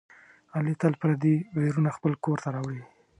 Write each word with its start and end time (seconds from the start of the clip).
علي 0.55 0.73
تل 0.81 0.93
پردي 1.01 1.35
ویرونه 1.55 1.89
خپل 1.97 2.11
کورته 2.23 2.47
راوړي. 2.55 2.83